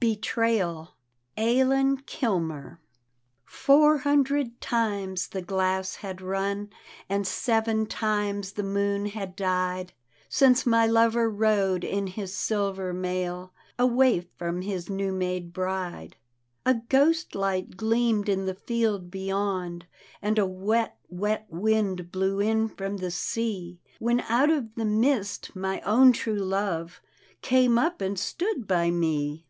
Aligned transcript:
D,gt,, 0.00 0.18
erihyGOOgle 0.22 0.88
BETRAYAL: 0.88 0.94
aune 1.36 1.96
kilmer 2.06 2.80
Four 3.44 3.98
hundred 3.98 4.60
times 4.60 5.28
the 5.28 5.40
glass 5.40 5.94
had 5.94 6.20
run 6.20 6.70
And 7.08 7.24
seven 7.24 7.86
times 7.86 8.54
the 8.54 8.64
moon 8.64 9.06
had 9.06 9.36
died 9.36 9.92
Since 10.28 10.66
my 10.66 10.84
lover 10.84 11.30
rode 11.30 11.84
in 11.84 12.08
his 12.08 12.34
silver 12.34 12.92
mail 12.92 13.54
Away 13.78 14.28
from 14.36 14.62
his 14.62 14.90
new 14.90 15.12
made 15.12 15.52
bride. 15.52 16.16
A 16.66 16.74
ghost 16.88 17.36
light 17.36 17.76
gleamed 17.76 18.28
in 18.28 18.46
the 18.46 18.54
field 18.56 19.12
beyond 19.12 19.86
And 20.20 20.40
a 20.40 20.44
wet, 20.46 20.98
wet 21.08 21.46
wind 21.50 22.10
blew 22.10 22.40
in 22.40 22.66
from 22.68 22.96
the 22.96 23.12
si 23.12 23.80
When 24.00 24.22
out 24.22 24.50
of 24.50 24.74
the 24.74 24.84
mist 24.84 25.54
my 25.54 25.80
own 25.82 26.10
true 26.12 26.34
love 26.40 27.00
Came 27.42 27.78
up 27.78 28.00
and 28.00 28.18
stood 28.18 28.66
by 28.66 28.90
me. 28.90 29.46